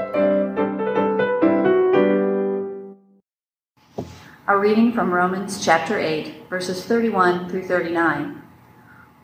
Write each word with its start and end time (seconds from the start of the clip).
A 4.48 4.56
reading 4.56 4.92
from 4.92 5.12
Romans 5.12 5.64
chapter 5.64 5.98
8, 5.98 6.48
verses 6.48 6.84
31 6.84 7.48
through 7.48 7.66
39. 7.66 8.45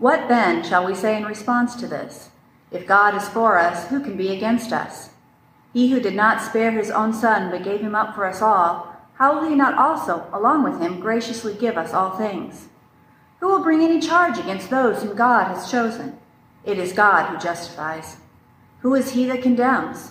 What 0.03 0.27
then 0.27 0.65
shall 0.65 0.85
we 0.85 0.97
say 0.97 1.17
in 1.17 1.25
response 1.25 1.77
to 1.77 1.87
this? 1.87 2.31
If 2.73 2.89
God 2.89 3.15
is 3.15 3.29
for 3.29 3.57
us, 3.57 3.87
who 3.87 4.01
can 4.01 4.17
be 4.17 4.35
against 4.35 4.73
us? 4.73 5.11
He 5.73 5.93
who 5.93 6.01
did 6.01 6.17
not 6.17 6.43
spare 6.43 6.73
his 6.73 6.91
own 6.91 7.13
son, 7.13 7.53
but 7.53 7.63
gave 7.63 7.83
him 7.83 7.95
up 7.95 8.13
for 8.13 8.27
us 8.27 8.43
all, 8.43 8.97
how 9.15 9.39
will 9.39 9.49
he 9.49 9.55
not 9.55 9.79
also, 9.79 10.27
along 10.33 10.65
with 10.65 10.81
him, 10.81 10.99
graciously 10.99 11.55
give 11.55 11.79
us 11.79 11.95
all 11.95 12.17
things? 12.17 12.67
Who 13.39 13.47
will 13.47 13.63
bring 13.63 13.81
any 13.81 14.01
charge 14.01 14.39
against 14.39 14.71
those 14.71 15.05
whom 15.05 15.15
God 15.15 15.55
has 15.55 15.71
chosen? 15.71 16.19
It 16.65 16.79
is 16.79 16.93
God 16.93 17.27
who 17.27 17.39
justifies. 17.39 18.17
Who 18.81 18.97
is 18.97 19.13
he 19.13 19.27
that 19.27 19.41
condemns? 19.41 20.11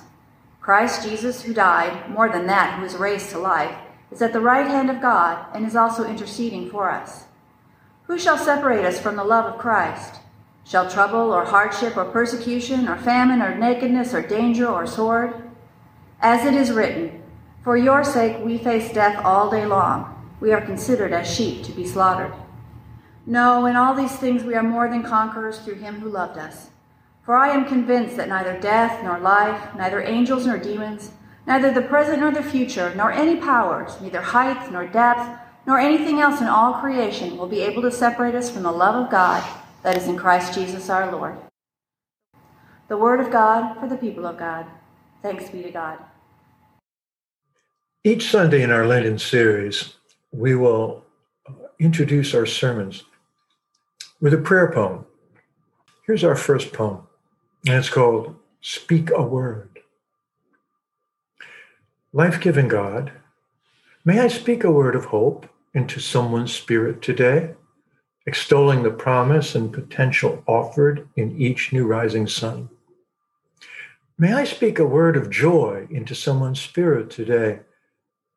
Christ 0.62 1.04
Jesus, 1.04 1.42
who 1.42 1.54
died, 1.54 2.10
more 2.10 2.30
than 2.30 2.48
that, 2.48 2.78
who 2.78 2.84
was 2.84 2.96
raised 2.96 3.30
to 3.32 3.40
life, 3.40 3.76
is 4.10 4.22
at 4.22 4.32
the 4.32 4.40
right 4.40 4.68
hand 4.68 4.90
of 4.90 5.02
God 5.02 5.48
and 5.54 5.66
is 5.66 5.76
also 5.76 6.06
interceding 6.06 6.70
for 6.70 6.90
us. 6.90 7.26
Who 8.12 8.20
shall 8.20 8.38
separate 8.38 8.84
us 8.84 9.00
from 9.00 9.16
the 9.16 9.24
love 9.24 9.46
of 9.46 9.58
Christ? 9.58 10.20
Shall 10.66 10.90
trouble 10.90 11.32
or 11.34 11.46
hardship 11.46 11.96
or 11.96 12.04
persecution 12.04 12.90
or 12.90 12.98
famine 12.98 13.42
or 13.42 13.58
nakedness 13.58 14.14
or 14.14 14.22
danger 14.22 14.68
or 14.68 14.86
sword? 14.86 15.50
As 16.20 16.46
it 16.46 16.54
is 16.54 16.74
written, 16.74 17.24
For 17.64 17.78
your 17.78 18.04
sake 18.04 18.44
we 18.44 18.58
face 18.58 18.92
death 18.92 19.24
all 19.24 19.50
day 19.50 19.66
long. 19.66 20.30
We 20.42 20.52
are 20.52 20.60
considered 20.60 21.14
as 21.14 21.34
sheep 21.34 21.64
to 21.64 21.72
be 21.72 21.88
slaughtered. 21.88 22.34
No, 23.26 23.66
in 23.66 23.78
all 23.78 23.96
these 23.96 24.18
things 24.18 24.44
we 24.44 24.56
are 24.56 24.62
more 24.62 24.90
than 24.90 25.04
conquerors 25.04 25.60
through 25.60 25.76
him 25.76 26.02
who 26.02 26.10
loved 26.10 26.38
us. 26.38 26.72
For 27.24 27.38
I 27.38 27.52
am 27.52 27.64
convinced 27.64 28.18
that 28.18 28.28
neither 28.28 28.60
death 28.60 29.02
nor 29.06 29.20
life, 29.20 29.74
neither 29.78 30.02
angels 30.02 30.46
nor 30.46 30.58
demons, 30.58 31.12
neither 31.48 31.72
the 31.72 31.82
present 31.82 32.20
nor 32.20 32.32
the 32.32 32.44
future, 32.44 32.94
nor 32.94 33.14
any 33.14 33.38
powers, 33.38 34.02
neither 34.02 34.20
height 34.20 34.70
nor 34.70 34.86
depth, 34.86 35.40
nor 35.66 35.80
anything 35.80 36.20
else 36.20 36.42
in 36.42 36.48
all 36.48 36.74
creation 36.74 37.38
will 37.38 37.48
be 37.48 37.62
able 37.62 37.82
to 37.82 37.92
separate 37.92 38.36
us 38.36 38.50
from 38.50 38.64
the 38.64 38.72
love 38.72 38.96
of 38.96 39.12
God 39.12 39.44
that 39.84 39.98
is 39.98 40.08
in 40.08 40.18
Christ 40.18 40.54
Jesus 40.54 40.90
our 40.90 41.12
Lord. 41.12 41.38
The 42.88 42.98
Word 42.98 43.20
of 43.20 43.32
God 43.32 43.80
for 43.80 43.88
the 43.88 43.96
people 43.96 44.26
of 44.26 44.38
God. 44.38 44.66
Thanks 45.22 45.50
be 45.50 45.62
to 45.64 45.72
God. 45.72 46.00
Each 48.04 48.30
Sunday 48.30 48.64
in 48.64 48.72
our 48.72 48.86
Lenten 48.86 49.20
series, 49.20 49.94
we 50.32 50.56
will 50.56 51.06
introduce 51.80 52.34
our 52.34 52.46
sermons 52.46 53.04
with 54.20 54.34
a 54.34 54.38
prayer 54.38 54.72
poem. 54.72 55.06
Here's 56.06 56.24
our 56.24 56.36
first 56.36 56.74
poem, 56.74 57.04
and 57.68 57.76
it's 57.76 57.90
called 57.90 58.36
Speak 58.62 59.12
a 59.12 59.22
Word. 59.22 59.80
Life 62.14 62.42
giving 62.42 62.68
God, 62.68 63.12
may 64.04 64.20
I 64.20 64.28
speak 64.28 64.64
a 64.64 64.72
word 64.72 64.96
of 64.96 65.06
hope 65.06 65.48
into 65.74 66.00
someone's 66.00 66.54
spirit 66.54 67.02
today, 67.02 67.54
extolling 68.26 68.84
the 68.84 68.92
promise 68.92 69.56
and 69.56 69.74
potential 69.74 70.44
offered 70.48 71.08
in 71.16 71.40
each 71.40 71.72
new 71.72 71.86
rising 71.86 72.28
sun. 72.28 72.70
May 74.18 74.34
I 74.34 74.44
speak 74.44 74.78
a 74.80 74.86
word 74.86 75.18
of 75.18 75.30
joy 75.30 75.88
into 75.90 76.14
someone's 76.14 76.62
spirit 76.62 77.10
today, 77.10 77.62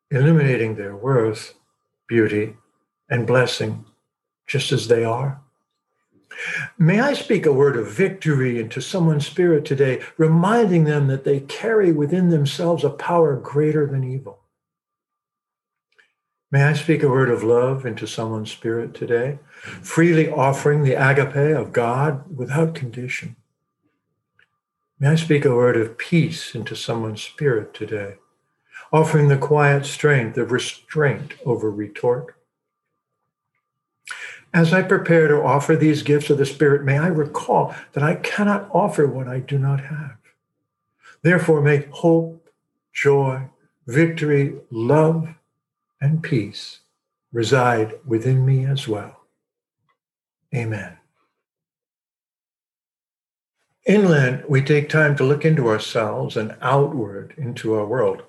illuminating 0.09 0.75
their 0.75 0.95
worth, 0.95 1.53
beauty, 2.07 2.55
and 3.09 3.27
blessing 3.27 3.85
just 4.47 4.71
as 4.71 4.87
they 4.87 5.03
are. 5.03 5.41
May 6.77 6.99
I 6.99 7.13
speak 7.13 7.45
a 7.45 7.53
word 7.53 7.77
of 7.77 7.91
victory 7.91 8.59
into 8.59 8.81
someone's 8.81 9.25
spirit 9.25 9.65
today, 9.65 10.01
reminding 10.17 10.83
them 10.83 11.07
that 11.07 11.23
they 11.23 11.41
carry 11.41 11.91
within 11.91 12.29
themselves 12.29 12.83
a 12.83 12.89
power 12.89 13.35
greater 13.35 13.85
than 13.85 14.03
evil. 14.03 14.39
May 16.51 16.63
I 16.63 16.73
speak 16.73 17.03
a 17.03 17.09
word 17.09 17.29
of 17.29 17.43
love 17.43 17.85
into 17.85 18.05
someone's 18.05 18.51
spirit 18.51 18.93
today, 18.93 19.39
freely 19.81 20.29
offering 20.29 20.83
the 20.83 20.93
agape 20.93 21.57
of 21.57 21.73
God 21.73 22.23
without 22.35 22.75
condition. 22.75 23.35
May 24.99 25.09
I 25.09 25.15
speak 25.15 25.43
a 25.43 25.55
word 25.55 25.75
of 25.75 25.97
peace 25.97 26.55
into 26.55 26.75
someone's 26.75 27.21
spirit 27.21 27.73
today, 27.73 28.15
offering 28.93 29.27
the 29.27 29.37
quiet 29.37 29.85
strength 29.85 30.37
of 30.37 30.51
restraint 30.51 31.33
over 31.45 31.69
retort. 31.69 32.35
As 34.53 34.71
I 34.71 34.83
prepare 34.83 35.27
to 35.27 35.43
offer 35.43 35.75
these 35.75 36.01
gifts 36.01 36.29
of 36.29 36.37
the 36.37 36.45
Spirit, 36.45 36.85
may 36.85 36.97
I 36.97 37.07
recall 37.07 37.75
that 37.91 38.03
I 38.03 38.15
cannot 38.15 38.69
offer 38.71 39.05
what 39.05 39.27
I 39.27 39.39
do 39.39 39.59
not 39.59 39.81
have. 39.81 40.15
Therefore, 41.23 41.61
may 41.61 41.87
hope, 41.91 42.49
joy, 42.93 43.49
victory, 43.85 44.55
love, 44.71 45.27
and 46.05 46.21
peace 46.21 46.81
reside 47.33 47.93
within 48.05 48.45
me 48.45 48.63
as 48.65 48.87
well. 48.87 49.21
Amen. 50.53 50.97
In 53.85 54.07
Lent, 54.07 54.49
we 54.49 54.61
take 54.61 54.87
time 54.87 55.15
to 55.17 55.23
look 55.23 55.45
into 55.45 55.67
ourselves 55.67 56.37
and 56.37 56.55
outward 56.61 57.33
into 57.37 57.73
our 57.73 57.85
world. 57.85 58.23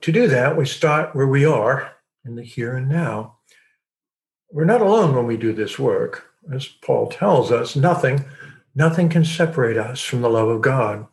To 0.00 0.12
do 0.12 0.26
that, 0.28 0.56
we 0.56 0.66
start 0.66 1.14
where 1.14 1.26
we 1.26 1.44
are 1.44 1.92
in 2.24 2.34
the 2.34 2.42
here 2.42 2.76
and 2.76 2.88
now. 2.88 3.36
We're 4.50 4.64
not 4.64 4.82
alone 4.82 5.14
when 5.14 5.26
we 5.26 5.36
do 5.36 5.52
this 5.52 5.78
work. 5.78 6.26
As 6.52 6.66
Paul 6.66 7.08
tells 7.08 7.50
us, 7.50 7.76
nothing, 7.76 8.24
nothing 8.74 9.08
can 9.08 9.24
separate 9.24 9.76
us 9.76 10.00
from 10.00 10.20
the 10.20 10.30
love 10.30 10.48
of 10.48 10.62
God 10.62 11.06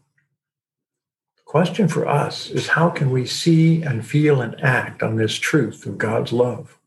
question 1.54 1.88
for 1.88 2.08
us 2.08 2.50
is 2.50 2.68
how 2.68 2.90
can 2.90 3.12
we 3.12 3.28
see 3.28 3.84
and 3.84 4.04
feel 4.04 4.42
and 4.42 4.60
act 4.64 5.04
on 5.04 5.16
this 5.16 5.36
truth 5.36 5.86
of 5.86 6.00
God's 6.00 6.34
love? 6.34 6.80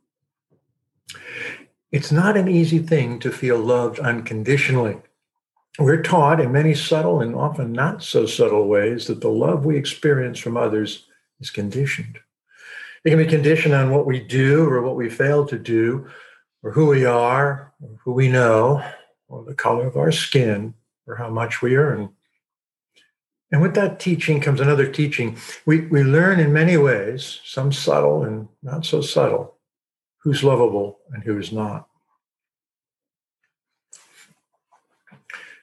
It's 1.92 2.10
not 2.10 2.36
an 2.36 2.48
easy 2.48 2.80
thing 2.80 3.20
to 3.20 3.30
feel 3.30 3.60
loved 3.60 4.00
unconditionally. 4.00 4.96
We're 5.78 6.02
taught 6.02 6.40
in 6.40 6.50
many 6.50 6.74
subtle 6.74 7.20
and 7.20 7.32
often 7.32 7.70
not 7.70 8.02
so 8.02 8.26
subtle 8.26 8.66
ways 8.66 9.06
that 9.06 9.20
the 9.20 9.28
love 9.28 9.64
we 9.64 9.76
experience 9.76 10.40
from 10.40 10.56
others 10.56 11.06
is 11.38 11.50
conditioned. 11.50 12.18
It 13.04 13.10
can 13.10 13.20
be 13.20 13.26
conditioned 13.26 13.72
on 13.72 13.90
what 13.90 14.04
we 14.04 14.18
do 14.18 14.68
or 14.68 14.82
what 14.82 14.96
we 14.96 15.08
fail 15.08 15.46
to 15.46 15.58
do, 15.60 16.08
or 16.64 16.72
who 16.72 16.86
we 16.86 17.04
are, 17.04 17.72
or 17.80 18.00
who 18.02 18.10
we 18.10 18.28
know, 18.28 18.82
or 19.28 19.44
the 19.44 19.54
color 19.54 19.86
of 19.86 19.96
our 19.96 20.10
skin, 20.10 20.74
or 21.06 21.14
how 21.14 21.30
much 21.30 21.62
we 21.62 21.76
earn. 21.76 22.15
And 23.52 23.62
with 23.62 23.74
that 23.74 24.00
teaching 24.00 24.40
comes 24.40 24.60
another 24.60 24.90
teaching. 24.90 25.36
We, 25.66 25.82
we 25.82 26.02
learn 26.02 26.40
in 26.40 26.52
many 26.52 26.76
ways, 26.76 27.40
some 27.44 27.72
subtle 27.72 28.24
and 28.24 28.48
not 28.62 28.84
so 28.84 29.00
subtle, 29.00 29.56
who's 30.22 30.42
lovable 30.42 30.98
and 31.12 31.22
who's 31.22 31.52
not. 31.52 31.88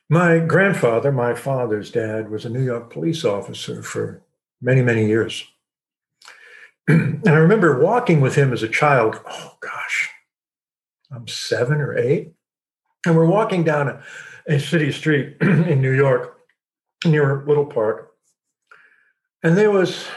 My 0.09 0.39
grandfather, 0.39 1.11
my 1.11 1.33
father's 1.33 1.91
dad, 1.91 2.29
was 2.29 2.45
a 2.45 2.49
New 2.49 2.63
York 2.63 2.91
police 2.91 3.25
officer 3.25 3.81
for 3.81 4.21
many, 4.61 4.81
many 4.81 5.07
years. 5.07 5.45
and 6.87 7.27
I 7.27 7.33
remember 7.33 7.81
walking 7.81 8.21
with 8.21 8.35
him 8.35 8.53
as 8.53 8.63
a 8.63 8.69
child. 8.69 9.19
Oh, 9.27 9.57
gosh, 9.59 10.09
I'm 11.11 11.27
seven 11.27 11.81
or 11.81 11.97
eight. 11.97 12.33
And 13.05 13.15
we're 13.15 13.25
walking 13.25 13.63
down 13.63 13.89
a, 13.89 14.03
a 14.47 14.59
city 14.59 14.91
street 14.91 15.37
in 15.41 15.81
New 15.81 15.93
York 15.93 16.32
near 17.05 17.43
little 17.45 17.65
park. 17.65 18.11
And 19.41 19.57
there 19.57 19.71
was 19.71 20.07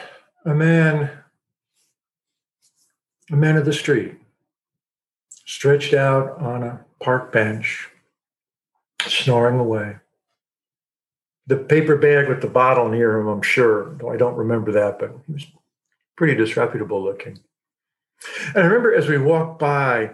a 0.44 0.54
man, 0.54 1.10
a 3.30 3.36
man 3.36 3.56
of 3.56 3.64
the 3.64 3.72
street, 3.72 4.14
stretched 5.44 5.94
out 5.94 6.38
on 6.38 6.62
a 6.62 6.84
park 7.00 7.32
bench, 7.32 7.88
snoring 9.02 9.58
away. 9.58 9.96
The 11.46 11.56
paper 11.56 11.96
bag 11.96 12.28
with 12.28 12.40
the 12.40 12.48
bottle 12.48 12.88
near 12.88 13.18
him, 13.18 13.28
I'm 13.28 13.42
sure, 13.42 13.94
though 13.98 14.10
I 14.10 14.16
don't 14.16 14.34
remember 14.34 14.72
that, 14.72 14.98
but 14.98 15.16
he 15.26 15.32
was 15.32 15.46
pretty 16.16 16.34
disreputable 16.34 17.02
looking. 17.02 17.38
And 18.48 18.58
I 18.58 18.66
remember 18.66 18.94
as 18.94 19.08
we 19.08 19.18
walked 19.18 19.58
by, 19.58 20.12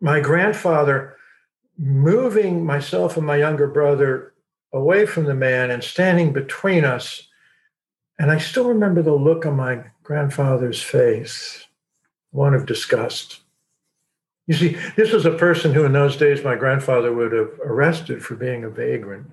my 0.00 0.20
grandfather 0.20 1.16
moving 1.76 2.64
myself 2.64 3.16
and 3.16 3.26
my 3.26 3.36
younger 3.36 3.66
brother 3.66 4.32
away 4.72 5.06
from 5.06 5.24
the 5.24 5.34
man 5.34 5.70
and 5.70 5.82
standing 5.82 6.32
between 6.32 6.84
us. 6.84 7.28
And 8.18 8.30
I 8.30 8.38
still 8.38 8.68
remember 8.68 9.02
the 9.02 9.14
look 9.14 9.46
on 9.46 9.56
my 9.56 9.84
grandfather's 10.02 10.82
face, 10.82 11.66
one 12.30 12.54
of 12.54 12.66
disgust. 12.66 13.40
You 14.46 14.54
see, 14.54 14.76
this 14.96 15.12
was 15.12 15.26
a 15.26 15.32
person 15.32 15.74
who, 15.74 15.84
in 15.84 15.92
those 15.92 16.16
days, 16.16 16.42
my 16.42 16.56
grandfather 16.56 17.12
would 17.12 17.32
have 17.32 17.60
arrested 17.62 18.24
for 18.24 18.34
being 18.34 18.64
a 18.64 18.70
vagrant. 18.70 19.30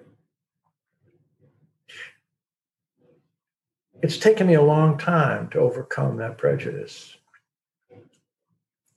It's 4.04 4.18
taken 4.18 4.46
me 4.48 4.56
a 4.56 4.62
long 4.62 4.98
time 4.98 5.48
to 5.50 5.60
overcome 5.60 6.18
that 6.18 6.38
prejudice. 6.38 7.16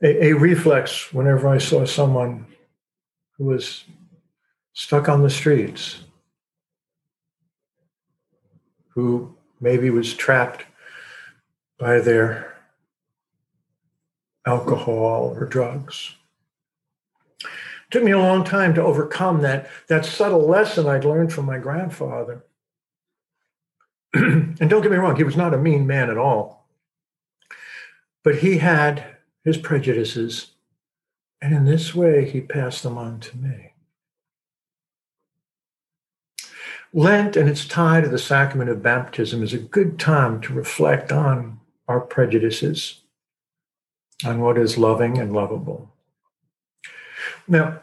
A, 0.03 0.27
a 0.27 0.33
reflex 0.33 1.13
whenever 1.13 1.49
I 1.49 1.59
saw 1.59 1.85
someone 1.87 2.47
who 3.37 3.45
was 3.45 3.85
stuck 4.75 5.09
on 5.09 5.23
the 5.23 5.31
streets, 5.31 6.01
who 8.99 9.33
maybe 9.61 9.91
was 9.91 10.13
trapped 10.13 10.65
by 11.79 12.01
their 12.01 12.53
alcohol 14.45 15.37
or 15.37 15.47
drugs. 15.47 16.17
It 17.41 17.93
took 17.93 18.03
me 18.03 18.11
a 18.11 18.19
long 18.19 18.43
time 18.43 18.75
to 18.75 18.83
overcome 18.83 19.41
that, 19.43 19.71
that 19.87 20.05
subtle 20.05 20.49
lesson 20.49 20.89
I'd 20.89 21.05
learned 21.05 21.33
from 21.33 21.45
my 21.45 21.59
grandfather. 21.59 22.45
and 24.15 24.69
don't 24.69 24.83
get 24.83 24.91
me 24.91 24.97
wrong, 24.97 25.15
he 25.15 25.23
was 25.23 25.37
not 25.37 25.55
a 25.55 25.59
mean 25.59 25.87
man 25.87 26.11
at 26.11 26.19
all. 26.19 26.67
But 28.25 28.39
he 28.39 28.59
had 28.59 29.05
his 29.45 29.59
prejudices, 29.59 30.55
and 31.41 31.55
in 31.55 31.67
this 31.67 31.95
way, 31.95 32.29
he 32.29 32.41
passed 32.41 32.83
them 32.83 32.99
on 32.99 33.21
to 33.21 33.37
me. 33.37 33.68
Lent 36.93 37.37
and 37.37 37.49
its 37.49 37.67
tie 37.67 38.01
to 38.01 38.09
the 38.09 38.19
sacrament 38.19 38.71
of 38.71 38.83
baptism 38.83 39.43
is 39.43 39.53
a 39.53 39.59
good 39.59 39.99
time 39.99 40.41
to 40.43 40.55
reflect 40.55 41.13
on 41.13 41.61
our 41.87 42.01
prejudices, 42.01 43.03
on 44.25 44.41
what 44.41 44.57
is 44.57 44.79
loving 44.79 45.19
and 45.19 45.33
lovable. 45.33 45.91
Now, 47.47 47.81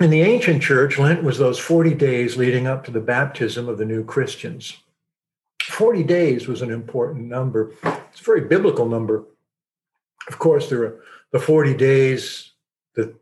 in 0.00 0.10
the 0.10 0.22
ancient 0.22 0.62
church, 0.62 0.98
Lent 0.98 1.22
was 1.22 1.38
those 1.38 1.58
40 1.58 1.94
days 1.94 2.36
leading 2.36 2.66
up 2.66 2.84
to 2.84 2.90
the 2.90 3.00
baptism 3.00 3.68
of 3.68 3.78
the 3.78 3.84
new 3.84 4.04
Christians. 4.04 4.78
40 5.62 6.04
days 6.04 6.46
was 6.46 6.62
an 6.62 6.70
important 6.70 7.26
number. 7.26 7.72
It's 7.82 8.20
a 8.20 8.24
very 8.24 8.42
biblical 8.42 8.86
number. 8.86 9.24
Of 10.28 10.38
course, 10.38 10.68
there 10.68 10.82
are 10.84 11.00
the 11.32 11.38
40 11.38 11.74
days 11.74 12.52
that 12.94 13.14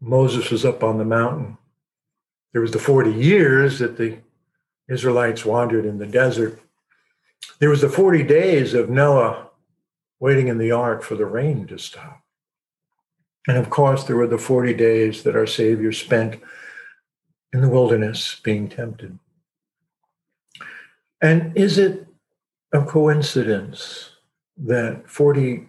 Moses 0.00 0.50
was 0.50 0.64
up 0.64 0.82
on 0.82 0.98
the 0.98 1.04
mountain. 1.04 1.58
There 2.54 2.62
was 2.62 2.70
the 2.70 2.78
40 2.78 3.12
years 3.12 3.80
that 3.80 3.98
the 3.98 4.18
Israelites 4.88 5.44
wandered 5.44 5.84
in 5.84 5.98
the 5.98 6.06
desert. 6.06 6.60
There 7.58 7.68
was 7.68 7.80
the 7.80 7.88
40 7.88 8.22
days 8.22 8.74
of 8.74 8.88
Noah 8.88 9.48
waiting 10.20 10.46
in 10.46 10.58
the 10.58 10.70
ark 10.70 11.02
for 11.02 11.16
the 11.16 11.26
rain 11.26 11.66
to 11.66 11.78
stop. 11.78 12.22
And 13.48 13.58
of 13.58 13.70
course, 13.70 14.04
there 14.04 14.14
were 14.14 14.28
the 14.28 14.38
40 14.38 14.72
days 14.72 15.24
that 15.24 15.34
our 15.34 15.48
Savior 15.48 15.90
spent 15.90 16.40
in 17.52 17.60
the 17.60 17.68
wilderness 17.68 18.40
being 18.42 18.68
tempted. 18.68 19.18
And 21.20 21.56
is 21.56 21.76
it 21.76 22.06
a 22.72 22.84
coincidence 22.84 24.10
that 24.56 25.10
40 25.10 25.68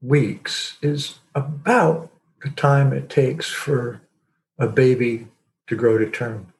weeks 0.00 0.78
is 0.82 1.18
about 1.34 2.12
the 2.42 2.50
time 2.50 2.92
it 2.92 3.10
takes 3.10 3.50
for 3.50 4.02
a 4.56 4.68
baby 4.68 5.26
to 5.66 5.76
grow 5.76 5.98
to 5.98 6.10
term? 6.10 6.52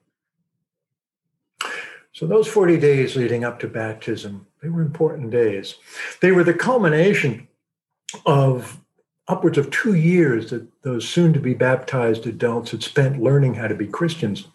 So, 2.12 2.26
those 2.26 2.48
40 2.48 2.78
days 2.78 3.14
leading 3.14 3.44
up 3.44 3.60
to 3.60 3.68
baptism, 3.68 4.46
they 4.62 4.70
were 4.70 4.80
important 4.80 5.30
days. 5.30 5.74
They 6.22 6.32
were 6.32 6.44
the 6.44 6.54
culmination 6.54 7.48
of 8.24 8.80
upwards 9.28 9.58
of 9.58 9.70
two 9.70 9.94
years 9.94 10.50
that 10.50 10.66
those 10.82 11.08
soon 11.08 11.32
to 11.32 11.40
be 11.40 11.54
baptized 11.54 12.26
adults 12.26 12.70
had 12.70 12.82
spent 12.82 13.22
learning 13.22 13.54
how 13.54 13.68
to 13.68 13.74
be 13.74 13.86
Christians. 13.86 14.46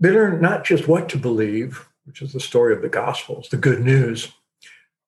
They 0.00 0.10
learned 0.10 0.40
not 0.40 0.64
just 0.64 0.88
what 0.88 1.08
to 1.10 1.18
believe, 1.18 1.86
which 2.04 2.22
is 2.22 2.32
the 2.32 2.40
story 2.40 2.74
of 2.74 2.82
the 2.82 2.88
Gospels, 2.88 3.48
the 3.48 3.56
good 3.56 3.80
news, 3.80 4.32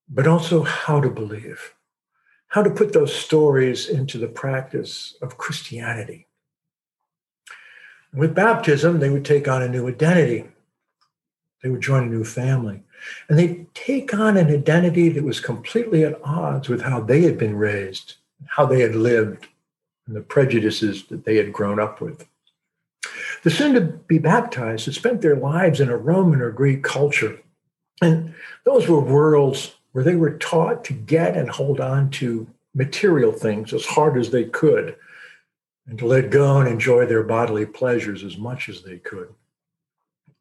but 0.08 0.26
also 0.26 0.62
how 0.62 1.00
to 1.00 1.10
believe, 1.10 1.74
how 2.48 2.62
to 2.62 2.70
put 2.70 2.92
those 2.92 3.14
stories 3.14 3.88
into 3.88 4.18
the 4.18 4.28
practice 4.28 5.16
of 5.22 5.38
Christianity. 5.38 6.26
With 8.16 8.34
baptism, 8.34 8.98
they 8.98 9.10
would 9.10 9.26
take 9.26 9.46
on 9.46 9.62
a 9.62 9.68
new 9.68 9.86
identity. 9.86 10.46
They 11.62 11.68
would 11.68 11.82
join 11.82 12.04
a 12.04 12.10
new 12.10 12.24
family. 12.24 12.82
And 13.28 13.38
they'd 13.38 13.72
take 13.74 14.14
on 14.14 14.38
an 14.38 14.48
identity 14.48 15.10
that 15.10 15.22
was 15.22 15.38
completely 15.38 16.02
at 16.02 16.18
odds 16.24 16.68
with 16.68 16.80
how 16.80 17.00
they 17.00 17.22
had 17.22 17.36
been 17.36 17.56
raised, 17.56 18.14
how 18.46 18.64
they 18.64 18.80
had 18.80 18.94
lived, 18.94 19.48
and 20.06 20.16
the 20.16 20.22
prejudices 20.22 21.04
that 21.08 21.26
they 21.26 21.36
had 21.36 21.52
grown 21.52 21.78
up 21.78 22.00
with. 22.00 22.26
The 23.42 23.50
soon 23.50 23.74
to 23.74 23.82
be 23.82 24.18
baptized 24.18 24.86
had 24.86 24.94
spent 24.94 25.20
their 25.20 25.36
lives 25.36 25.78
in 25.78 25.90
a 25.90 25.96
Roman 25.96 26.40
or 26.40 26.50
Greek 26.50 26.82
culture. 26.82 27.38
And 28.00 28.34
those 28.64 28.88
were 28.88 28.98
worlds 28.98 29.74
where 29.92 30.04
they 30.04 30.16
were 30.16 30.38
taught 30.38 30.84
to 30.86 30.94
get 30.94 31.36
and 31.36 31.50
hold 31.50 31.80
on 31.80 32.10
to 32.12 32.46
material 32.74 33.32
things 33.32 33.74
as 33.74 33.84
hard 33.84 34.16
as 34.16 34.30
they 34.30 34.44
could 34.44 34.96
and 35.86 35.98
to 35.98 36.06
let 36.06 36.30
go 36.30 36.58
and 36.58 36.68
enjoy 36.68 37.06
their 37.06 37.22
bodily 37.22 37.66
pleasures 37.66 38.24
as 38.24 38.36
much 38.36 38.68
as 38.68 38.82
they 38.82 38.98
could. 38.98 39.32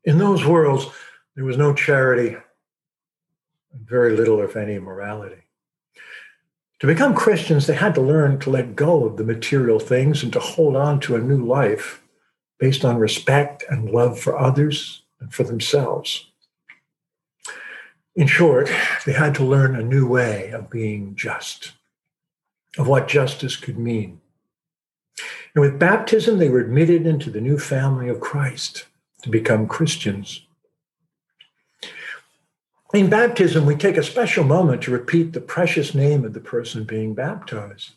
In 0.03 0.17
those 0.17 0.45
worlds, 0.45 0.87
there 1.35 1.45
was 1.45 1.57
no 1.57 1.73
charity 1.73 2.37
very 3.83 4.15
little, 4.15 4.41
if 4.41 4.55
any, 4.55 4.79
morality. 4.79 5.41
To 6.79 6.87
become 6.87 7.15
Christians, 7.15 7.67
they 7.67 7.75
had 7.75 7.95
to 7.95 8.01
learn 8.01 8.39
to 8.39 8.49
let 8.49 8.75
go 8.75 9.05
of 9.05 9.17
the 9.17 9.23
material 9.23 9.79
things 9.79 10.23
and 10.23 10.31
to 10.33 10.39
hold 10.39 10.75
on 10.75 10.99
to 11.01 11.15
a 11.15 11.21
new 11.21 11.43
life 11.43 12.01
based 12.59 12.85
on 12.85 12.97
respect 12.97 13.63
and 13.69 13.89
love 13.89 14.19
for 14.19 14.37
others 14.37 15.03
and 15.19 15.33
for 15.33 15.43
themselves. 15.43 16.31
In 18.15 18.27
short, 18.27 18.69
they 19.05 19.13
had 19.13 19.35
to 19.35 19.43
learn 19.43 19.75
a 19.75 19.83
new 19.83 20.07
way 20.07 20.51
of 20.51 20.69
being 20.69 21.15
just, 21.15 21.73
of 22.77 22.87
what 22.87 23.07
justice 23.07 23.57
could 23.57 23.77
mean. 23.77 24.21
And 25.53 25.61
with 25.61 25.79
baptism, 25.79 26.37
they 26.37 26.49
were 26.49 26.59
admitted 26.59 27.05
into 27.07 27.29
the 27.29 27.41
new 27.41 27.57
family 27.57 28.09
of 28.09 28.19
Christ 28.19 28.85
to 29.23 29.29
become 29.29 29.67
Christians. 29.67 30.41
In 32.93 33.09
baptism, 33.09 33.65
we 33.65 33.75
take 33.75 33.97
a 33.97 34.03
special 34.03 34.43
moment 34.43 34.83
to 34.83 34.91
repeat 34.91 35.33
the 35.33 35.41
precious 35.41 35.93
name 35.95 36.23
of 36.23 36.33
the 36.33 36.39
person 36.39 36.83
being 36.83 37.13
baptized. 37.13 37.91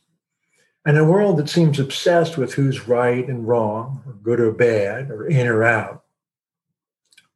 In 0.86 0.96
a 0.96 1.04
world 1.04 1.36
that 1.36 1.48
seems 1.48 1.78
obsessed 1.78 2.38
with 2.38 2.54
who's 2.54 2.88
right 2.88 3.28
and 3.28 3.46
wrong, 3.46 4.02
or 4.06 4.14
good 4.14 4.40
or 4.40 4.52
bad, 4.52 5.10
or 5.10 5.26
in 5.26 5.46
or 5.46 5.62
out, 5.62 6.04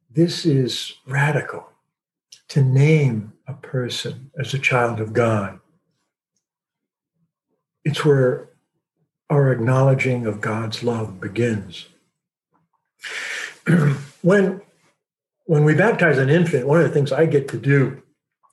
this 0.09 0.45
is 0.45 0.95
radical 1.05 1.69
to 2.49 2.63
name 2.63 3.33
a 3.47 3.53
person 3.53 4.31
as 4.39 4.53
a 4.53 4.59
child 4.59 4.99
of 4.99 5.13
God. 5.13 5.59
It's 7.85 8.03
where 8.03 8.49
our 9.33 9.51
acknowledging 9.51 10.25
of 10.25 10.41
God's 10.41 10.83
love 10.83 11.19
begins. 11.19 11.87
when, 14.21 14.61
when 15.45 15.63
we 15.63 15.73
baptize 15.73 16.17
an 16.17 16.29
infant, 16.29 16.67
one 16.67 16.79
of 16.79 16.87
the 16.87 16.93
things 16.93 17.11
I 17.11 17.25
get 17.25 17.47
to 17.49 17.57
do 17.57 18.01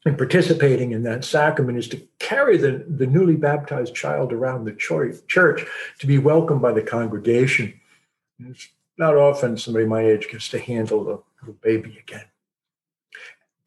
in 0.07 0.17
participating 0.17 0.93
in 0.93 1.03
that 1.03 1.25
sacrament 1.25 1.79
is 1.79 1.89
to 1.89 2.03
carry 2.19 2.57
the, 2.57 2.85
the 2.89 3.07
newly 3.07 3.37
baptized 3.37 3.95
child 3.95 4.33
around 4.33 4.65
the 4.65 4.73
church 4.73 5.67
to 5.99 6.07
be 6.07 6.19
welcomed 6.19 6.63
by 6.63 6.73
the 6.73 6.83
congregation. 6.83 7.79
It's 8.39 8.69
not 8.97 9.17
often 9.17 9.59
somebody 9.59 9.85
my 9.85 10.03
age 10.03 10.29
gets 10.31 10.49
to 10.49 10.59
handle 10.59 11.01
a 11.03 11.21
little 11.41 11.61
baby 11.61 11.99
again. 11.99 12.25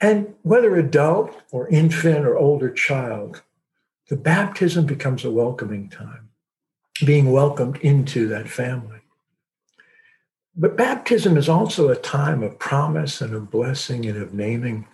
And 0.02 0.34
whether 0.42 0.76
adult 0.76 1.40
or 1.52 1.70
infant 1.70 2.26
or 2.26 2.38
older 2.38 2.72
child, 2.72 3.44
the 4.10 4.18
baptism 4.18 4.86
becomes 4.86 5.24
a 5.24 5.32
welcoming 5.32 5.90
time, 5.90 6.23
being 7.04 7.32
welcomed 7.32 7.78
into 7.78 8.28
that 8.28 8.50
family. 8.50 9.00
But 10.56 10.78
baptism 10.78 11.38
is 11.38 11.50
also 11.50 11.90
a 11.90 11.96
time 11.96 12.44
of 12.44 12.60
promise 12.60 13.22
and 13.22 13.34
of 13.34 13.50
blessing 13.50 14.06
and 14.06 14.22
of 14.22 14.34
naming. 14.34 14.88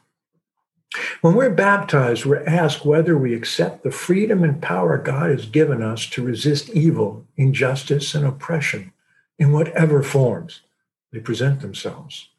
When 1.21 1.35
we're 1.35 1.49
baptized, 1.49 2.25
we're 2.25 2.45
asked 2.45 2.85
whether 2.85 3.17
we 3.17 3.35
accept 3.35 3.83
the 3.83 3.91
freedom 3.91 4.43
and 4.43 4.61
power 4.61 4.97
God 4.97 5.29
has 5.29 5.45
given 5.45 5.83
us 5.83 6.07
to 6.07 6.23
resist 6.23 6.69
evil, 6.69 7.25
injustice, 7.35 8.15
and 8.15 8.25
oppression 8.25 8.93
in 9.37 9.51
whatever 9.51 10.01
forms 10.01 10.61
they 11.11 11.19
present 11.19 11.59
themselves. 11.59 12.29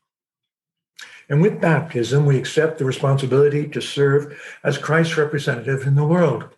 And 1.29 1.41
with 1.41 1.61
baptism, 1.61 2.27
we 2.27 2.37
accept 2.37 2.79
the 2.79 2.85
responsibility 2.85 3.69
to 3.69 3.81
serve 3.81 4.41
as 4.65 4.79
Christ's 4.79 5.17
representative 5.17 5.87
in 5.87 5.95
the 5.95 6.05
world. 6.05 6.49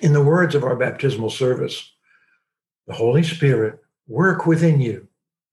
In 0.00 0.12
the 0.12 0.22
words 0.22 0.54
of 0.54 0.62
our 0.62 0.76
baptismal 0.76 1.30
service, 1.30 1.92
the 2.88 2.94
Holy 2.94 3.22
Spirit 3.22 3.78
work 4.08 4.46
within 4.46 4.80
you 4.80 5.06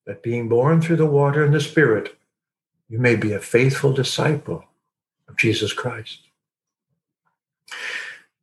that 0.06 0.24
being 0.24 0.48
born 0.48 0.82
through 0.82 0.96
the 0.96 1.06
water 1.06 1.44
and 1.44 1.54
the 1.54 1.60
Spirit, 1.60 2.18
you 2.88 2.98
may 2.98 3.16
be 3.16 3.34
a 3.34 3.40
faithful 3.40 3.92
disciple 3.92 4.64
of 5.28 5.36
Jesus 5.36 5.74
Christ. 5.74 6.22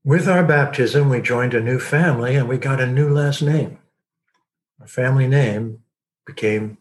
With 0.05 0.29
our 0.29 0.45
baptism, 0.45 1.09
we 1.09 1.23
joined 1.23 1.55
a 1.55 1.61
new 1.61 1.79
family 1.79 2.37
and 2.37 2.49
we 2.49 2.59
got 2.59 2.81
a 2.81 2.87
new 2.87 3.09
last 3.09 3.41
name. 3.41 3.79
Our 4.79 4.87
family 4.87 5.27
name 5.27 5.83
became 6.27 6.77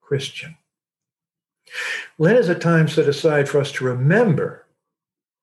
Christian. 0.00 0.56
Lent 2.18 2.38
is 2.38 2.48
a 2.48 2.54
time 2.54 2.88
set 2.88 3.08
aside 3.08 3.48
for 3.48 3.60
us 3.60 3.70
to 3.72 3.84
remember 3.84 4.66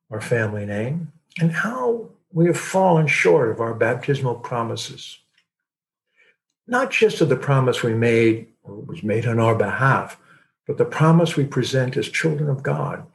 our 0.10 0.22
family 0.22 0.65
name 0.65 1.13
and 1.39 1.51
how 1.53 2.10
we 2.34 2.48
have 2.48 2.58
fallen 2.58 3.08
short 3.08 3.50
of 3.50 3.62
our 3.62 3.74
baptismal 3.74 4.36
promises. 4.36 5.21
Not 6.68 6.91
just 6.91 7.22
of 7.22 7.30
the 7.30 7.36
promise 7.36 7.84
we 7.84 7.94
made 7.94 8.48
or 8.63 8.75
was 8.75 9.03
made 9.03 9.25
on 9.25 9.39
our 9.39 9.56
behalf, 9.56 10.18
but 10.68 10.77
the 10.77 10.86
promise 10.86 11.36
we 11.36 11.46
present 11.46 11.98
as 11.98 12.08
children 12.08 12.50
of 12.50 12.63
God. 12.63 13.06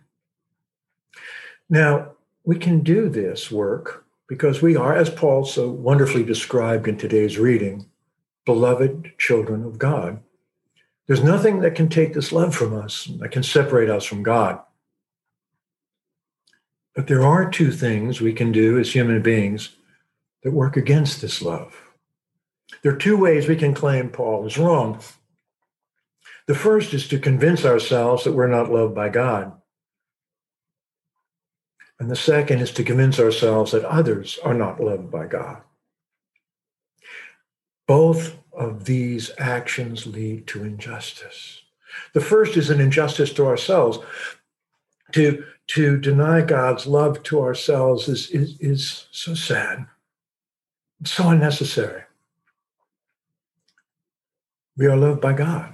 Now, 1.68 2.12
we 2.44 2.56
can 2.56 2.80
do 2.80 3.08
this 3.08 3.50
work 3.50 4.04
because 4.28 4.62
we 4.62 4.76
are, 4.76 4.94
as 4.94 5.10
Paul 5.10 5.44
so 5.44 5.68
wonderfully 5.68 6.24
described 6.24 6.88
in 6.88 6.96
today's 6.96 7.38
reading, 7.38 7.86
beloved 8.44 9.12
children 9.18 9.64
of 9.64 9.78
God. 9.78 10.20
There's 11.06 11.22
nothing 11.22 11.60
that 11.60 11.76
can 11.76 11.88
take 11.88 12.14
this 12.14 12.32
love 12.32 12.54
from 12.54 12.74
us, 12.74 13.04
that 13.20 13.30
can 13.30 13.42
separate 13.42 13.88
us 13.88 14.04
from 14.04 14.22
God. 14.22 14.60
But 16.94 17.06
there 17.06 17.24
are 17.24 17.50
two 17.50 17.70
things 17.70 18.20
we 18.20 18.32
can 18.32 18.50
do 18.50 18.78
as 18.78 18.92
human 18.92 19.22
beings 19.22 19.76
that 20.42 20.52
work 20.52 20.76
against 20.76 21.20
this 21.20 21.42
love. 21.42 21.85
There 22.86 22.94
are 22.94 22.98
two 22.98 23.16
ways 23.16 23.48
we 23.48 23.56
can 23.56 23.74
claim 23.74 24.10
Paul 24.10 24.46
is 24.46 24.58
wrong. 24.58 25.00
The 26.46 26.54
first 26.54 26.94
is 26.94 27.08
to 27.08 27.18
convince 27.18 27.64
ourselves 27.64 28.22
that 28.22 28.32
we're 28.32 28.46
not 28.46 28.70
loved 28.70 28.94
by 28.94 29.08
God. 29.08 29.60
And 31.98 32.08
the 32.08 32.14
second 32.14 32.60
is 32.60 32.70
to 32.74 32.84
convince 32.84 33.18
ourselves 33.18 33.72
that 33.72 33.84
others 33.84 34.38
are 34.44 34.54
not 34.54 34.80
loved 34.80 35.10
by 35.10 35.26
God. 35.26 35.62
Both 37.88 38.36
of 38.52 38.84
these 38.84 39.32
actions 39.36 40.06
lead 40.06 40.46
to 40.46 40.62
injustice. 40.62 41.62
The 42.14 42.20
first 42.20 42.56
is 42.56 42.70
an 42.70 42.80
injustice 42.80 43.32
to 43.32 43.46
ourselves. 43.46 43.98
To, 45.10 45.44
to 45.66 45.98
deny 45.98 46.40
God's 46.42 46.86
love 46.86 47.24
to 47.24 47.42
ourselves 47.42 48.06
is, 48.06 48.30
is, 48.30 48.56
is 48.60 49.08
so 49.10 49.34
sad, 49.34 49.86
so 51.02 51.30
unnecessary. 51.30 52.05
We 54.76 54.87
are 54.87 54.97
loved 54.97 55.21
by 55.21 55.33
God. 55.33 55.73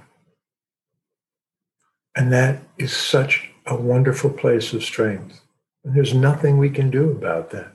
And 2.15 2.31
that 2.31 2.59
is 2.77 2.95
such 2.95 3.49
a 3.65 3.75
wonderful 3.75 4.29
place 4.29 4.73
of 4.73 4.83
strength. 4.83 5.41
And 5.83 5.95
there's 5.95 6.13
nothing 6.13 6.57
we 6.57 6.69
can 6.69 6.89
do 6.89 7.11
about 7.11 7.49
that. 7.51 7.73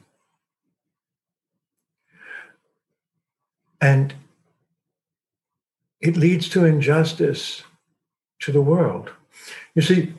And 3.81 4.15
it 6.01 6.17
leads 6.17 6.49
to 6.51 6.65
injustice 6.65 7.63
to 8.41 8.53
the 8.53 8.61
world. 8.61 9.11
You 9.75 9.83
see, 9.83 10.15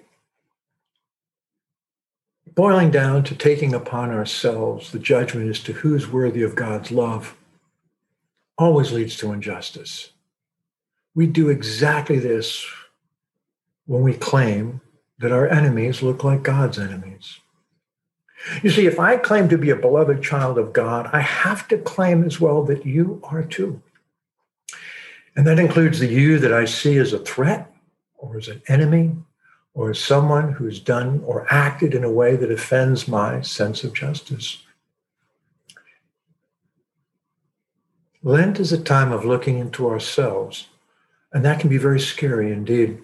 boiling 2.56 2.92
down 2.92 3.24
to 3.24 3.36
taking 3.36 3.74
upon 3.74 4.12
ourselves 4.12 4.92
the 4.92 5.00
judgment 5.00 5.50
as 5.50 5.62
to 5.63 5.74
who's 5.74 6.12
worthy 6.12 6.44
of 6.44 6.56
God's 6.56 6.92
love 6.92 7.36
always 8.58 8.92
leads 8.92 9.16
to 9.18 9.32
injustice. 9.32 10.12
We 11.16 11.28
do 11.28 11.50
exactly 11.50 12.20
this 12.20 12.66
when 13.86 14.01
we 14.01 14.13
claim 14.13 14.82
that 15.20 15.32
our 15.32 15.48
enemies 15.48 16.01
look 16.01 16.24
like 16.24 16.44
God's 16.44 16.80
enemies. 16.80 17.39
You 18.63 18.70
see, 18.70 18.86
if 18.86 19.00
I 19.00 19.18
claim 19.18 19.50
to 19.50 19.58
be 19.58 19.70
a 19.70 19.75
beloved 19.75 20.24
child 20.24 20.58
of 20.58 20.72
God, 20.72 21.10
I 21.12 21.20
have 21.20 21.68
to 21.70 21.78
claim 21.78 22.24
as 22.24 22.39
well 22.39 22.63
that 22.63 22.86
you 22.86 23.20
are 23.24 23.44
too. 23.44 23.82
And 25.36 25.46
that 25.46 25.60
includes 25.60 26.00
the 26.00 26.08
you 26.08 26.39
that 26.39 26.54
I 26.54 26.66
see 26.66 26.98
as 26.98 27.13
a 27.13 27.20
threat 27.20 27.74
or 28.18 28.38
as 28.38 28.48
an 28.48 28.62
enemy 28.68 29.16
or 29.74 29.92
as 29.92 30.00
someone 30.00 30.54
who's 30.54 30.80
done 30.80 31.22
or 31.25 31.51
acted 31.51 31.94
in 31.94 32.04
a 32.04 32.12
way 32.12 32.36
that 32.36 32.51
offends 32.51 33.08
my 33.08 33.42
sense 33.42 33.84
of 33.84 33.94
justice. 33.94 34.63
Lent 38.22 38.60
is 38.60 38.74
a 38.74 38.82
time 38.82 39.13
of 39.13 39.24
looking 39.24 39.60
into 39.60 39.89
ourselves, 39.89 40.68
and 41.33 41.45
that 41.45 41.59
can 41.59 41.69
be 41.69 41.77
very 41.77 42.00
scary 42.00 42.51
indeed. 42.51 43.03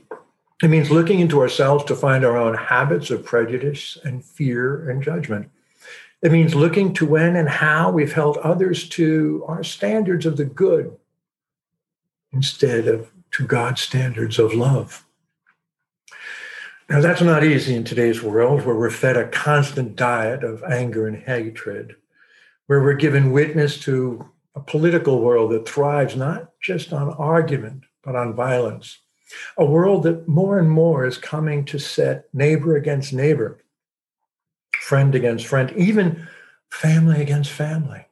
It 0.64 0.70
means 0.70 0.90
looking 0.90 1.20
into 1.20 1.42
ourselves 1.42 1.84
to 1.86 1.96
find 1.96 2.24
our 2.24 2.38
own 2.38 2.56
habits 2.56 3.12
of 3.12 3.26
prejudice 3.26 3.98
and 4.04 4.24
fear 4.24 4.90
and 4.90 5.04
judgment. 5.04 5.50
It 6.22 6.32
means 6.32 6.56
looking 6.56 6.94
to 6.96 7.06
when 7.06 7.36
and 7.36 7.50
how 7.50 7.92
we've 7.92 8.14
held 8.14 8.38
others 8.38 8.88
to 8.90 9.44
our 9.48 9.64
standards 9.64 10.26
of 10.26 10.38
the 10.38 10.46
good 10.46 10.96
instead 12.32 12.88
of 12.88 13.12
to 13.32 13.46
God's 13.46 13.82
standards 13.82 14.40
of 14.40 14.54
love. 14.54 15.06
Now, 16.90 17.02
that's 17.02 17.22
not 17.22 17.44
easy 17.44 17.76
in 17.76 17.84
today's 17.84 18.22
world 18.22 18.64
where 18.64 18.76
we're 18.76 18.92
fed 18.92 19.18
a 19.18 19.28
constant 19.28 19.96
diet 19.96 20.44
of 20.44 20.64
anger 20.64 21.08
and 21.08 21.18
hatred, 21.18 21.96
where 22.68 22.82
we're 22.82 22.94
given 22.94 23.32
witness 23.32 23.80
to 23.82 24.30
a 24.56 24.62
political 24.62 25.20
world 25.20 25.52
that 25.52 25.68
thrives 25.68 26.16
not 26.16 26.52
just 26.62 26.94
on 26.94 27.10
argument, 27.14 27.84
but 28.06 28.16
on 28.16 28.34
violence 28.34 29.00
a 29.58 29.66
world 29.66 30.04
that 30.04 30.28
more 30.28 30.60
and 30.60 30.70
more 30.70 31.06
is 31.06 31.18
coming 31.18 31.66
to 31.66 31.80
set 31.80 32.26
neighbor 32.34 32.76
against 32.76 33.14
neighbor, 33.14 33.60
friend 34.74 35.16
against 35.16 35.48
friend, 35.48 35.72
even 35.76 36.28
family 36.70 37.22
against 37.22 37.52
family. 37.52 38.06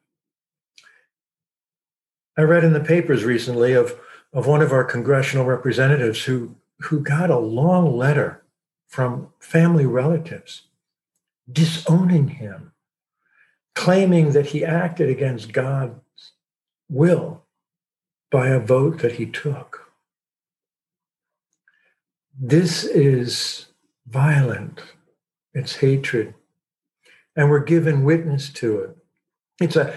I 2.38 2.42
read 2.42 2.64
in 2.64 2.74
the 2.74 2.80
papers 2.80 3.24
recently 3.24 3.74
of, 3.74 4.00
of 4.34 4.48
one 4.48 4.62
of 4.62 4.72
our 4.72 4.84
congressional 4.84 5.46
representatives 5.46 6.24
who, 6.24 6.56
who 6.80 7.00
got 7.00 7.30
a 7.30 7.38
long 7.38 7.96
letter 7.96 8.44
from 8.88 9.30
family 9.40 9.86
relatives 9.86 10.64
disowning 11.52 12.30
him, 12.30 12.72
claiming 13.76 14.32
that 14.32 14.48
he 14.48 14.66
acted 14.66 15.10
against 15.10 15.52
God's 15.52 16.32
will 16.90 17.44
by 18.32 18.48
a 18.48 18.60
vote 18.60 19.00
that 19.00 19.14
he 19.14 19.26
took. 19.26 19.83
This 22.40 22.84
is 22.84 23.68
violent, 24.08 24.82
it's 25.54 25.76
hatred, 25.76 26.34
and 27.36 27.50
we're 27.50 27.60
given 27.60 28.04
witness 28.04 28.50
to 28.54 28.80
it. 28.80 28.98
It's 29.62 29.76
a 29.76 29.96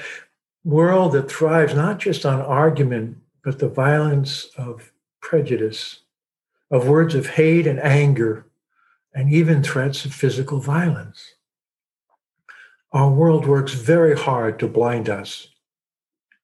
world 0.62 1.12
that 1.12 1.30
thrives 1.30 1.74
not 1.74 1.98
just 1.98 2.26
on 2.26 2.40
argument, 2.40 3.18
but 3.42 3.58
the 3.58 3.68
violence 3.68 4.48
of 4.58 4.92
prejudice, 5.20 6.00
of 6.70 6.88
words 6.88 7.14
of 7.14 7.26
hate 7.26 7.66
and 7.66 7.80
anger, 7.80 8.46
and 9.14 9.32
even 9.32 9.62
threats 9.62 10.04
of 10.04 10.12
physical 10.12 10.60
violence. 10.60 11.34
Our 12.92 13.10
world 13.10 13.46
works 13.46 13.72
very 13.72 14.16
hard 14.16 14.58
to 14.58 14.68
blind 14.68 15.08
us 15.08 15.48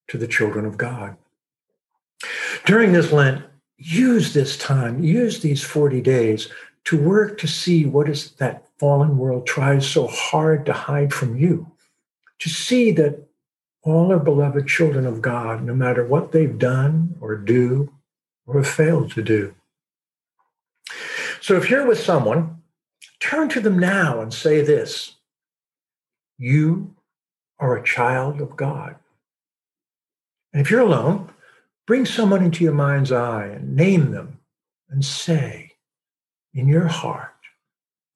to 0.09 0.17
the 0.17 0.27
children 0.27 0.65
of 0.65 0.79
God. 0.79 1.17
During 2.65 2.93
this 2.93 3.13
Lent, 3.13 3.45
use 3.83 4.33
this 4.33 4.57
time, 4.57 5.03
use 5.03 5.41
these 5.41 5.63
40 5.63 6.01
days 6.01 6.49
to 6.85 7.01
work 7.01 7.39
to 7.39 7.49
see 7.49 7.85
what 7.85 8.09
is 8.09 8.33
that 8.33 8.67
fallen 8.79 9.19
world 9.19 9.47
tries 9.47 9.89
so 9.89 10.07
hard 10.07 10.67
to 10.67 10.73
hide 10.73 11.13
from 11.13 11.37
you. 11.37 11.71
To 12.41 12.49
see 12.49 12.91
that 12.93 13.29
all 13.83 14.13
are 14.13 14.19
beloved 14.19 14.67
children 14.67 15.07
of 15.07 15.23
God, 15.23 15.63
no 15.63 15.75
matter 15.75 16.07
what 16.07 16.33
they've 16.33 16.59
done 16.59 17.17
or 17.21 17.37
do 17.37 17.93
or 18.47 18.57
have 18.59 18.69
failed 18.69 19.13
to 19.13 19.23
do. 19.23 19.55
So 21.41 21.57
if 21.57 21.69
you're 21.69 21.87
with 21.87 22.01
someone, 22.01 22.63
turn 23.21 23.49
to 23.51 23.61
them 23.61 23.79
now 23.79 24.21
and 24.21 24.33
say 24.33 24.63
this 24.63 25.17
You 26.39 26.95
are 27.59 27.77
a 27.77 27.85
child 27.85 28.41
of 28.41 28.57
God. 28.57 28.97
And 30.53 30.61
if 30.61 30.71
you're 30.71 30.81
alone, 30.81 31.31
Bring 31.93 32.07
someone 32.07 32.43
into 32.43 32.65
your 32.65 32.73
mind's 32.73 33.13
eye 33.13 33.49
and 33.49 33.77
name 33.77 34.13
them 34.13 34.39
and 34.89 35.05
say, 35.05 35.73
in 36.55 36.67
your 36.67 36.87
heart, 36.87 37.37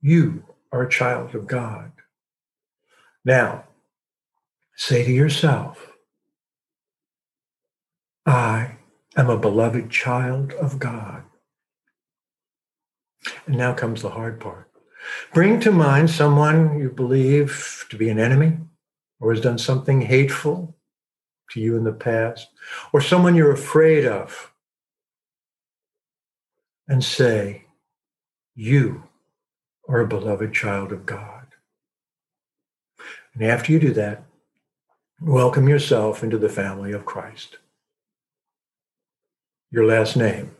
you 0.00 0.44
are 0.72 0.84
a 0.84 0.88
child 0.88 1.34
of 1.34 1.46
God. 1.46 1.92
Now, 3.22 3.64
say 4.76 5.04
to 5.04 5.12
yourself, 5.12 5.92
I 8.24 8.76
am 9.14 9.28
a 9.28 9.36
beloved 9.36 9.90
child 9.90 10.54
of 10.54 10.78
God. 10.78 11.24
And 13.44 13.58
now 13.58 13.74
comes 13.74 14.00
the 14.00 14.08
hard 14.08 14.40
part. 14.40 14.70
Bring 15.34 15.60
to 15.60 15.70
mind 15.70 16.08
someone 16.08 16.78
you 16.78 16.88
believe 16.88 17.84
to 17.90 17.98
be 17.98 18.08
an 18.08 18.18
enemy 18.18 18.56
or 19.20 19.34
has 19.34 19.42
done 19.42 19.58
something 19.58 20.00
hateful 20.00 20.74
to 21.52 21.60
you 21.60 21.76
in 21.76 21.84
the 21.84 21.92
past, 21.92 22.48
or 22.92 23.00
someone 23.00 23.34
you're 23.34 23.52
afraid 23.52 24.04
of. 24.06 24.52
and 26.88 27.02
say, 27.02 27.64
You 28.54 29.04
are 29.88 30.00
a 30.00 30.06
beloved 30.06 30.52
child 30.54 30.92
of 30.92 31.06
God. 31.06 31.48
And 33.34 33.44
after 33.44 33.72
you 33.72 33.78
do 33.78 33.92
that, 33.94 34.22
welcome 35.20 35.68
yourself 35.68 36.22
into 36.22 36.38
the 36.38 36.48
family 36.48 36.92
of 36.92 37.04
Christ. 37.04 37.58
Your 39.70 39.84
last 39.84 40.16
name 40.16 40.54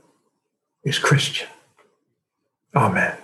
is 0.85 0.99
Christian. 0.99 1.49
Amen. 2.75 3.17